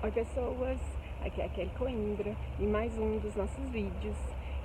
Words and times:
Oi 0.00 0.12
pessoas, 0.12 0.78
aqui 1.26 1.40
é 1.40 1.46
a 1.46 1.48
Kelly 1.48 1.72
Coimbra 1.76 2.32
e 2.60 2.62
mais 2.62 2.96
um 2.96 3.18
dos 3.18 3.34
nossos 3.34 3.68
vídeos. 3.70 4.14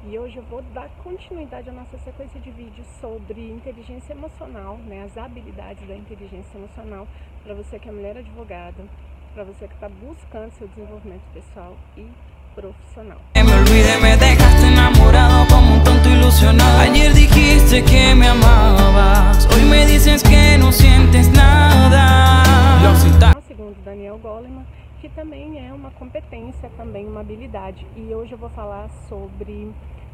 E 0.07 0.15
hoje 0.15 0.37
eu 0.37 0.43
vou 0.43 0.61
dar 0.75 0.87
continuidade 1.03 1.67
à 1.71 1.73
nossa 1.73 1.97
sequência 2.05 2.39
de 2.39 2.51
vídeos 2.51 2.85
sobre 3.01 3.41
inteligência 3.49 4.13
emocional, 4.13 4.77
né, 4.85 5.03
as 5.03 5.17
habilidades 5.17 5.87
da 5.87 5.95
inteligência 5.95 6.55
emocional 6.55 7.07
para 7.43 7.55
você 7.55 7.79
que 7.79 7.89
é 7.89 7.91
mulher 7.91 8.15
advogada, 8.15 8.85
para 9.33 9.43
você 9.43 9.67
que 9.67 9.73
está 9.73 9.89
buscando 9.89 10.51
seu 10.51 10.67
desenvolvimento 10.67 11.23
pessoal 11.33 11.75
e 11.97 12.07
profissional. 12.53 13.17
Daniel 23.83 24.17
Goleman, 24.17 24.65
que 25.03 25.09
também 25.09 25.59
é 25.67 25.73
uma 25.73 25.91
competência, 25.91 26.69
também 26.77 27.05
uma 27.05 27.19
habilidade. 27.19 27.85
E 27.93 28.15
hoje 28.15 28.31
eu 28.31 28.37
vou 28.37 28.49
falar 28.51 28.89
sobre 29.09 29.69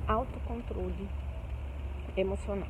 autocontrole 0.07 1.07
emocional. 2.17 2.67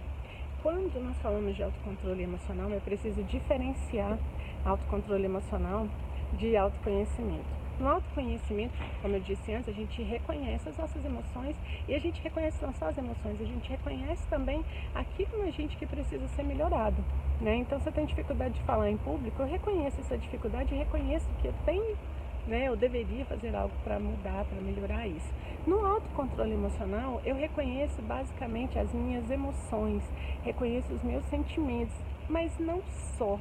Quando 0.61 1.01
nós 1.01 1.17
falamos 1.19 1.55
de 1.55 1.63
autocontrole 1.63 2.21
emocional, 2.21 2.69
é 2.73 2.79
preciso 2.81 3.23
diferenciar 3.23 4.19
autocontrole 4.65 5.23
emocional 5.23 5.87
de 6.33 6.57
autoconhecimento. 6.57 7.58
No 7.79 7.87
autoconhecimento, 7.87 8.73
como 9.01 9.15
eu 9.15 9.21
disse 9.21 9.53
antes, 9.53 9.69
a 9.69 9.71
gente 9.71 10.03
reconhece 10.03 10.67
as 10.67 10.77
nossas 10.77 11.03
emoções 11.05 11.55
e 11.87 11.95
a 11.95 11.99
gente 11.99 12.21
reconhece 12.21 12.61
não 12.61 12.73
só 12.73 12.89
as 12.89 12.97
emoções, 12.97 13.39
a 13.39 13.45
gente 13.45 13.69
reconhece 13.69 14.27
também 14.27 14.65
aquilo 14.93 15.45
na 15.45 15.49
gente 15.49 15.77
que 15.77 15.85
precisa 15.85 16.27
ser 16.29 16.43
melhorado. 16.43 16.97
Né? 17.39 17.55
Então, 17.55 17.79
se 17.79 17.87
eu 17.87 17.93
tenho 17.93 18.07
dificuldade 18.07 18.53
de 18.55 18.63
falar 18.63 18.89
em 18.89 18.97
público, 18.97 19.41
eu 19.41 19.47
reconheço 19.47 20.01
essa 20.01 20.17
dificuldade 20.17 20.75
e 20.75 20.77
reconheço 20.77 21.25
que 21.41 21.47
eu 21.47 21.53
tenho, 21.65 21.97
né, 22.45 22.67
eu 22.67 22.75
deveria 22.75 23.23
fazer 23.25 23.55
algo 23.55 23.73
para 23.81 23.97
mudar, 23.97 24.43
para 24.43 24.59
melhorar 24.59 25.07
isso. 25.07 25.31
No 25.65 25.85
autocontrole 25.85 26.51
emocional, 26.51 27.21
eu 27.23 27.35
reconheço 27.35 28.01
basicamente 28.01 28.77
as 28.77 28.91
minhas 28.91 29.29
emoções, 29.29 30.03
reconheço 30.43 30.91
os 30.91 31.03
meus 31.03 31.23
sentimentos, 31.25 31.95
mas 32.27 32.51
não 32.59 32.81
só, 33.17 33.39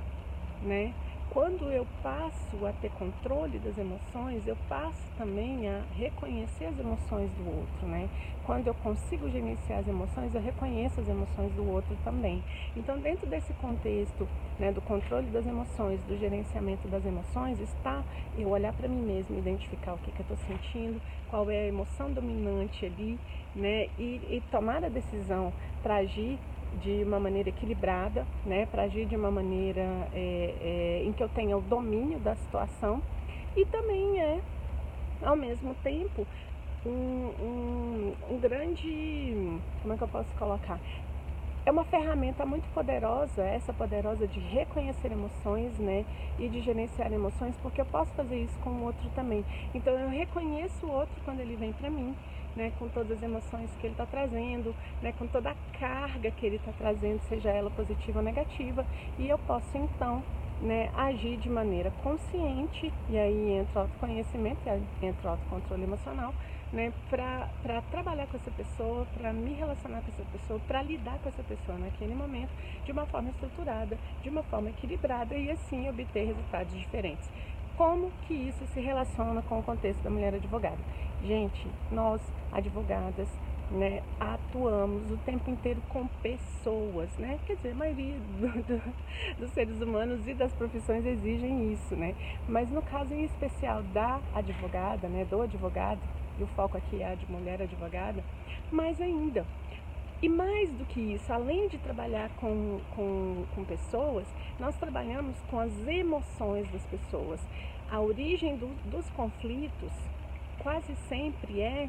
né? 0.62 0.94
Quando 1.30 1.70
eu 1.70 1.86
passo 2.02 2.64
a 2.66 2.72
ter 2.72 2.90
controle 2.92 3.58
das 3.58 3.76
emoções, 3.76 4.46
eu 4.46 4.56
passo 4.66 4.98
também 5.18 5.68
a 5.68 5.82
reconhecer 5.94 6.64
as 6.64 6.78
emoções 6.78 7.30
do 7.32 7.46
outro, 7.46 7.86
né? 7.86 8.08
Quando 8.46 8.66
eu 8.66 8.74
consigo 8.74 9.28
gerenciar 9.28 9.80
as 9.80 9.86
emoções, 9.86 10.34
eu 10.34 10.40
reconheço 10.40 10.98
as 11.00 11.06
emoções 11.06 11.52
do 11.52 11.70
outro 11.70 11.94
também. 12.02 12.42
Então, 12.74 12.98
dentro 12.98 13.26
desse 13.26 13.52
contexto 13.54 14.26
né, 14.58 14.72
do 14.72 14.80
controle 14.80 15.26
das 15.26 15.46
emoções, 15.46 16.00
do 16.08 16.16
gerenciamento 16.16 16.88
das 16.88 17.04
emoções, 17.04 17.60
está 17.60 18.02
eu 18.38 18.48
olhar 18.48 18.72
para 18.72 18.88
mim 18.88 19.02
mesmo, 19.02 19.38
identificar 19.38 19.92
o 19.92 19.98
que, 19.98 20.10
que 20.10 20.20
eu 20.20 20.34
estou 20.34 20.38
sentindo, 20.46 20.98
qual 21.28 21.50
é 21.50 21.64
a 21.64 21.66
emoção 21.66 22.10
dominante 22.10 22.86
ali, 22.86 23.18
né? 23.54 23.88
E, 23.98 24.20
e 24.30 24.42
tomar 24.50 24.82
a 24.82 24.88
decisão 24.88 25.52
para 25.82 25.96
agir 25.96 26.38
de 26.74 27.02
uma 27.02 27.18
maneira 27.18 27.48
equilibrada, 27.48 28.26
né, 28.44 28.66
para 28.66 28.82
agir 28.82 29.06
de 29.06 29.16
uma 29.16 29.30
maneira 29.30 30.08
é, 30.12 30.54
é, 30.60 31.02
em 31.04 31.12
que 31.12 31.22
eu 31.22 31.28
tenha 31.28 31.56
o 31.56 31.60
domínio 31.60 32.18
da 32.20 32.34
situação 32.36 33.02
e 33.56 33.64
também 33.66 34.20
é, 34.20 34.40
ao 35.22 35.36
mesmo 35.36 35.74
tempo, 35.76 36.26
um, 36.86 36.90
um, 36.90 38.14
um 38.30 38.38
grande. 38.38 39.60
Como 39.82 39.94
é 39.94 39.96
que 39.96 40.04
eu 40.04 40.08
posso 40.08 40.34
colocar? 40.36 40.80
É 41.68 41.70
uma 41.70 41.84
ferramenta 41.84 42.46
muito 42.46 42.66
poderosa, 42.72 43.42
essa 43.42 43.74
poderosa 43.74 44.26
de 44.26 44.40
reconhecer 44.40 45.12
emoções, 45.12 45.78
né, 45.78 46.02
e 46.38 46.48
de 46.48 46.62
gerenciar 46.62 47.12
emoções, 47.12 47.54
porque 47.62 47.78
eu 47.78 47.84
posso 47.84 48.10
fazer 48.12 48.36
isso 48.42 48.58
com 48.60 48.70
o 48.70 48.84
outro 48.84 49.06
também. 49.10 49.44
Então 49.74 49.92
eu 49.92 50.08
reconheço 50.08 50.86
o 50.86 50.90
outro 50.90 51.14
quando 51.26 51.40
ele 51.40 51.56
vem 51.56 51.74
para 51.74 51.90
mim, 51.90 52.16
né, 52.56 52.72
com 52.78 52.88
todas 52.88 53.18
as 53.18 53.22
emoções 53.22 53.68
que 53.78 53.86
ele 53.86 53.92
está 53.92 54.06
trazendo, 54.06 54.74
né, 55.02 55.12
com 55.18 55.26
toda 55.26 55.50
a 55.50 55.78
carga 55.78 56.30
que 56.30 56.46
ele 56.46 56.56
está 56.56 56.72
trazendo, 56.72 57.20
seja 57.28 57.50
ela 57.50 57.68
positiva 57.68 58.20
ou 58.20 58.24
negativa, 58.24 58.86
e 59.18 59.28
eu 59.28 59.38
posso 59.40 59.76
então 59.76 60.22
né, 60.62 60.90
agir 60.96 61.36
de 61.36 61.50
maneira 61.50 61.92
consciente, 62.02 62.90
e 63.10 63.18
aí 63.18 63.58
entra 63.58 63.80
o 63.80 63.82
autoconhecimento, 63.82 64.58
entra 65.02 65.28
o 65.28 65.30
autocontrole 65.32 65.82
emocional, 65.82 66.32
né, 66.72 66.92
para 67.08 67.82
trabalhar 67.90 68.26
com 68.26 68.36
essa 68.36 68.50
pessoa, 68.50 69.06
para 69.16 69.32
me 69.32 69.54
relacionar 69.54 70.02
com 70.02 70.10
essa 70.10 70.24
pessoa, 70.30 70.60
para 70.66 70.82
lidar 70.82 71.18
com 71.18 71.28
essa 71.28 71.42
pessoa 71.42 71.78
naquele 71.78 72.14
momento 72.14 72.50
de 72.84 72.92
uma 72.92 73.06
forma 73.06 73.30
estruturada, 73.30 73.96
de 74.22 74.28
uma 74.28 74.42
forma 74.44 74.70
equilibrada 74.70 75.34
e 75.34 75.50
assim 75.50 75.88
obter 75.88 76.26
resultados 76.26 76.72
diferentes. 76.78 77.28
Como 77.76 78.10
que 78.26 78.34
isso 78.34 78.66
se 78.74 78.80
relaciona 78.80 79.40
com 79.42 79.60
o 79.60 79.62
contexto 79.62 80.02
da 80.02 80.10
mulher 80.10 80.34
advogada? 80.34 80.78
Gente, 81.24 81.66
nós 81.92 82.20
advogadas 82.52 83.28
né, 83.70 84.02
atuamos 84.18 85.10
o 85.10 85.16
tempo 85.18 85.50
inteiro 85.50 85.80
com 85.88 86.06
pessoas, 86.22 87.10
né? 87.18 87.38
Quer 87.46 87.56
dizer, 87.56 87.72
a 87.72 87.74
maioria 87.74 88.14
do, 88.40 88.48
do, 88.62 88.94
dos 89.38 89.50
seres 89.50 89.80
humanos 89.80 90.26
e 90.26 90.34
das 90.34 90.52
profissões 90.54 91.04
exigem 91.04 91.72
isso, 91.72 91.94
né? 91.94 92.14
Mas 92.48 92.70
no 92.70 92.80
caso 92.80 93.12
em 93.12 93.24
especial 93.24 93.82
da 93.94 94.20
advogada, 94.34 95.06
né, 95.08 95.26
do 95.26 95.42
advogado, 95.42 96.00
e 96.38 96.42
o 96.42 96.46
foco 96.48 96.76
aqui 96.76 97.02
é 97.02 97.14
de 97.16 97.30
mulher 97.30 97.60
advogada, 97.60 98.22
mais 98.70 99.00
ainda. 99.00 99.44
E 100.20 100.28
mais 100.28 100.68
do 100.70 100.84
que 100.84 101.00
isso, 101.00 101.32
além 101.32 101.68
de 101.68 101.78
trabalhar 101.78 102.28
com, 102.40 102.80
com, 102.96 103.44
com 103.54 103.64
pessoas, 103.64 104.26
nós 104.58 104.76
trabalhamos 104.76 105.36
com 105.48 105.60
as 105.60 105.72
emoções 105.86 106.68
das 106.72 106.84
pessoas. 106.86 107.40
A 107.90 108.00
origem 108.00 108.56
do, 108.56 108.66
dos 108.90 109.08
conflitos 109.10 109.92
quase 110.60 110.94
sempre 111.08 111.60
é 111.60 111.88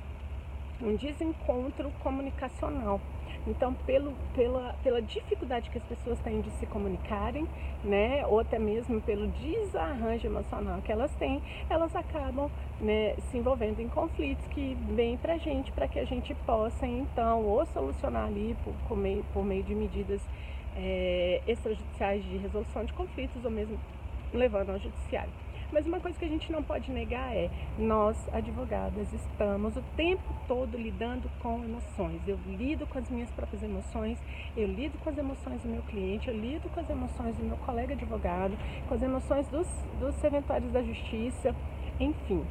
um 0.81 0.95
desencontro 0.95 1.91
comunicacional. 2.03 3.01
Então, 3.47 3.73
pelo, 3.85 4.13
pela, 4.34 4.75
pela 4.84 5.01
dificuldade 5.01 5.69
que 5.69 5.78
as 5.78 5.84
pessoas 5.84 6.19
têm 6.19 6.41
de 6.41 6.50
se 6.51 6.66
comunicarem, 6.66 7.47
né, 7.84 8.25
ou 8.28 8.40
até 8.40 8.59
mesmo 8.59 9.01
pelo 9.01 9.28
desarranjo 9.28 10.28
emocional 10.28 10.81
que 10.81 10.91
elas 10.91 11.12
têm, 11.16 11.41
elas 11.69 11.95
acabam 11.95 12.50
né, 12.79 13.16
se 13.31 13.38
envolvendo 13.38 13.79
em 13.81 13.88
conflitos 13.88 14.45
que 14.47 14.78
vêm 14.95 15.17
para 15.17 15.34
a 15.34 15.38
gente, 15.38 15.72
para 15.72 15.88
que 15.88 16.00
a 16.00 16.06
gente 16.06 16.34
possa, 16.45 16.85
então, 16.85 17.44
ou 17.45 17.66
solucionar 17.67 18.28
ali 18.28 18.56
por, 18.63 18.73
por, 18.88 18.97
meio, 18.97 19.23
por 19.34 19.44
meio 19.44 19.63
de 19.63 19.73
medidas 19.73 20.22
é, 20.75 21.41
extrajudiciais 21.47 22.23
de 22.23 22.38
resolução 22.38 22.85
de 22.85 22.94
conflitos, 22.94 23.44
ou 23.44 23.51
mesmo 23.51 23.79
levando 24.34 24.69
ao 24.69 24.79
judiciário. 24.79 25.31
Mas 25.72 25.85
uma 25.85 26.00
coisa 26.00 26.18
que 26.18 26.25
a 26.25 26.30
gente 26.30 26.52
não 26.52 26.63
pode 26.63 26.91
negar 26.91 27.35
é: 27.35 27.50
nós, 27.78 28.18
advogadas, 28.34 29.12
estamos 29.13 29.75
o 29.75 29.81
tempo 29.96 30.34
todo 30.47 30.78
lidando 30.78 31.30
com 31.41 31.63
emoções. 31.63 32.22
Eu 32.28 32.40
lido 32.47 32.88
com 32.88 32.97
as 32.97 33.09
minhas 33.09 33.30
próprias 33.31 33.62
emoções, 33.62 34.18
eu 34.58 34.68
lido 34.68 34.97
com 35.00 35.09
as 35.09 35.18
emoções 35.18 35.62
do 35.62 35.69
meu 35.69 35.81
cliente, 35.84 36.28
eu 36.28 36.35
lido 36.35 36.69
com 36.69 36.79
as 36.79 36.90
emoções 36.90 37.38
do 37.38 37.44
meu 37.44 37.58
colega 37.58 37.94
advogado, 37.94 38.58
com 38.88 38.96
as 38.96 39.02
emoções 39.02 39.47
dos, 39.47 39.68
dos 40.00 40.16
serventuários 40.16 40.72
da 40.72 40.81
justiça, 40.81 41.56
enfim. 42.00 42.44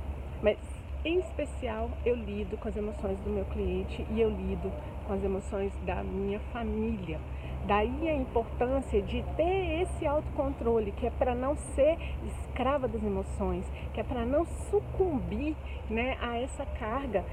Mas 0.43 0.57
em 1.05 1.21
especial, 1.21 1.91
eu 2.05 2.17
lido 2.17 2.57
com 2.59 2.69
as 2.69 2.77
emoções 2.77 3.19
do 3.21 3.31
meu 3.31 3.45
cliente 3.47 4.05
e 4.11 4.21
eu 4.21 4.29
lido 4.31 4.71
com 5.07 5.13
as 5.13 5.23
emoções 5.23 5.73
da 5.87 6.03
minha 6.03 6.41
família. 6.53 7.21
Daí 7.67 8.09
a 8.09 8.15
importância 8.15 9.03
de 9.03 9.23
ter 9.37 9.83
esse 9.83 10.07
autocontrole, 10.07 10.93
que 10.93 11.07
é 11.07 11.11
para 11.11 11.35
não 11.35 11.57
ser 11.75 11.99
escrava 12.27 12.89
das 12.89 13.03
emoções, 13.03 13.65
que 13.93 14.01
é 14.01 14.05
para 14.05 14.25
não 14.25 14.47
sucumbir 14.71 15.55
né, 15.91 16.17
a 16.21 16.39
essa 16.39 16.65
carga 16.65 17.25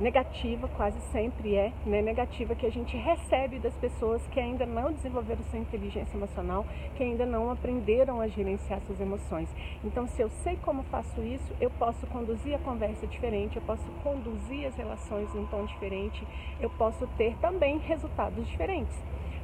negativa, 0.00 0.68
quase 0.76 1.00
sempre 1.10 1.54
é 1.54 1.72
né, 1.84 2.02
negativa, 2.02 2.54
que 2.54 2.66
a 2.66 2.70
gente 2.70 2.96
recebe 2.96 3.58
das 3.58 3.74
pessoas 3.74 4.20
que 4.28 4.38
ainda 4.38 4.66
não 4.66 4.92
desenvolveram 4.92 5.42
sua 5.44 5.58
inteligência 5.58 6.16
emocional, 6.16 6.66
que 6.96 7.02
ainda 7.02 7.24
não 7.24 7.50
aprenderam 7.50 8.20
a 8.20 8.28
gerenciar 8.28 8.80
suas 8.82 9.00
emoções. 9.00 9.48
Então, 9.82 10.06
se 10.06 10.20
eu 10.20 10.28
sei 10.28 10.56
como 10.62 10.82
faço 10.84 11.22
isso, 11.22 11.54
eu 11.60 11.70
posso 11.70 12.06
conduzir 12.08 12.54
a 12.54 12.58
conversa 12.58 13.06
diferente, 13.06 13.56
eu 13.56 13.62
posso 13.62 13.90
conduzir 14.02 14.66
as 14.66 14.76
relações 14.76 15.34
em 15.34 15.38
um 15.38 15.46
tom 15.46 15.64
diferente, 15.64 16.26
eu 16.60 16.70
posso 16.70 17.06
ter 17.16 17.34
também 17.38 17.78
resultados 17.78 18.46
diferentes. 18.46 18.96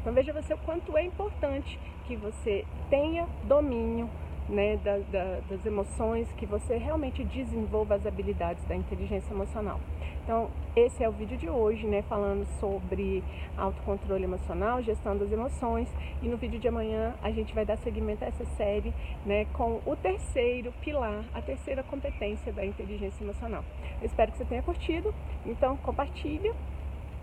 Então, 0.03 0.13
veja 0.13 0.33
você 0.33 0.53
o 0.53 0.59
quanto 0.59 0.97
é 0.99 1.05
importante 1.05 1.79
que 2.07 2.17
você 2.17 2.65
tenha 2.91 3.27
domínio 3.45 4.11
né, 4.49 4.77
da, 4.79 4.99
da, 4.99 5.41
das 5.49 5.65
emoções, 5.65 6.31
que 6.33 6.45
você 6.45 6.77
realmente 6.77 7.23
desenvolva 7.25 7.95
as 7.95 8.05
habilidades 8.05 8.65
da 8.65 8.75
inteligência 8.75 9.33
emocional. 9.33 9.81
Então, 10.25 10.51
esse 10.75 11.03
é 11.03 11.09
o 11.09 11.13
vídeo 11.13 11.37
de 11.37 11.49
hoje, 11.49 11.87
né, 11.87 12.03
falando 12.03 12.45
sobre 12.59 13.23
autocontrole 13.57 14.25
emocional, 14.25 14.83
gestão 14.83 15.17
das 15.17 15.31
emoções, 15.31 15.89
e 16.21 16.29
no 16.29 16.37
vídeo 16.37 16.59
de 16.59 16.69
amanhã 16.69 17.15
a 17.23 17.31
gente 17.31 17.55
vai 17.55 17.65
dar 17.65 17.77
seguimento 17.79 18.25
a 18.25 18.29
essa 18.29 18.45
série, 18.57 18.93
né, 19.25 19.47
com 19.53 19.81
o 19.87 19.97
terceiro 19.97 20.73
pilar, 20.81 21.25
a 21.33 21.41
terceira 21.41 21.83
competência 21.85 22.53
da 22.53 22.65
inteligência 22.65 23.23
emocional. 23.23 23.65
Eu 24.01 24.07
espero 24.07 24.33
que 24.33 24.39
você 24.39 24.45
tenha 24.45 24.63
curtido, 24.63 25.15
então 25.47 25.77
compartilha 25.77 26.53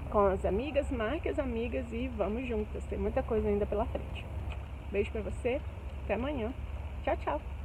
com 0.09 0.25
as 0.27 0.44
amigas, 0.45 0.89
marque 0.91 1.29
as 1.29 1.39
amigas 1.39 1.85
e 1.91 2.07
vamos 2.09 2.47
juntas, 2.47 2.83
tem 2.85 2.97
muita 2.97 3.21
coisa 3.23 3.47
ainda 3.47 3.65
pela 3.65 3.85
frente. 3.85 4.25
Beijo 4.91 5.11
para 5.11 5.21
você, 5.21 5.61
até 6.03 6.15
amanhã. 6.15 6.51
Tchau, 7.03 7.17
tchau. 7.17 7.58